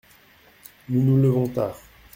Nous 0.89 1.03
nous 1.03 1.21
levons 1.21 1.47
tard… 1.47 1.77